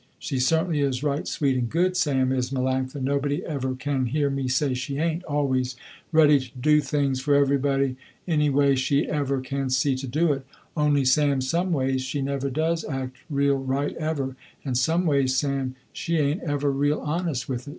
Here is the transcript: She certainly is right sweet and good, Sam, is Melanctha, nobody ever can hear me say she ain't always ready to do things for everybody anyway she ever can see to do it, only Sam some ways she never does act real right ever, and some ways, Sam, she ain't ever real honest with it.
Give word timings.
She 0.17 0.39
certainly 0.39 0.81
is 0.81 1.03
right 1.03 1.27
sweet 1.27 1.55
and 1.57 1.69
good, 1.69 1.95
Sam, 1.95 2.31
is 2.31 2.49
Melanctha, 2.49 2.99
nobody 2.99 3.45
ever 3.45 3.75
can 3.75 4.07
hear 4.07 4.31
me 4.31 4.47
say 4.47 4.73
she 4.73 4.97
ain't 4.97 5.23
always 5.25 5.75
ready 6.11 6.39
to 6.39 6.49
do 6.59 6.81
things 6.81 7.21
for 7.21 7.35
everybody 7.35 7.97
anyway 8.27 8.73
she 8.73 9.07
ever 9.07 9.39
can 9.41 9.69
see 9.69 9.95
to 9.97 10.07
do 10.07 10.33
it, 10.33 10.43
only 10.75 11.05
Sam 11.05 11.39
some 11.39 11.71
ways 11.71 12.01
she 12.01 12.19
never 12.23 12.49
does 12.49 12.83
act 12.83 13.15
real 13.29 13.59
right 13.59 13.95
ever, 13.97 14.35
and 14.65 14.75
some 14.75 15.05
ways, 15.05 15.35
Sam, 15.37 15.75
she 15.93 16.17
ain't 16.17 16.41
ever 16.41 16.71
real 16.71 16.99
honest 17.01 17.47
with 17.47 17.67
it. 17.67 17.69